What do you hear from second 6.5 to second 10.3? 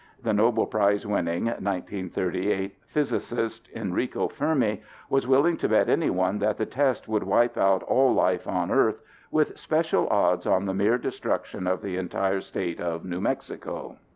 the test would wipe out all life on Earth, with special